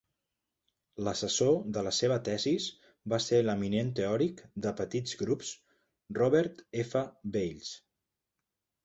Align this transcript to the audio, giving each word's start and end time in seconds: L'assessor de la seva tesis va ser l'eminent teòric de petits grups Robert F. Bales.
L'assessor 1.07 1.57
de 1.75 1.83
la 1.87 1.91
seva 1.97 2.15
tesis 2.29 2.65
va 3.13 3.19
ser 3.25 3.41
l'eminent 3.43 3.91
teòric 3.99 4.41
de 4.67 4.73
petits 4.79 5.13
grups 5.21 5.53
Robert 6.21 6.65
F. 6.87 7.05
Bales. 7.37 7.71